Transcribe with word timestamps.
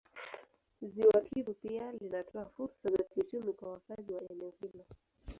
Ziwa 0.81 1.21
Kivu 1.21 1.53
pia 1.53 1.91
linatoa 1.91 2.45
fursa 2.45 2.91
za 2.97 3.03
kiuchumi 3.03 3.53
kwa 3.53 3.71
wakazi 3.71 4.13
wa 4.13 4.21
eneo 4.31 4.53
hilo 4.61 4.85